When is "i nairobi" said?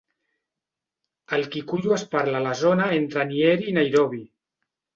3.73-4.25